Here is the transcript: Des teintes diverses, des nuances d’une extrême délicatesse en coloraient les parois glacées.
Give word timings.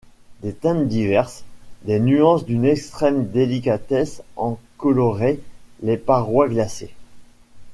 Des 0.41 0.53
teintes 0.53 0.87
diverses, 0.87 1.43
des 1.83 1.99
nuances 1.99 2.43
d’une 2.43 2.65
extrême 2.65 3.27
délicatesse 3.29 4.23
en 4.35 4.57
coloraient 4.79 5.39
les 5.83 5.95
parois 5.97 6.49
glacées. 6.49 6.95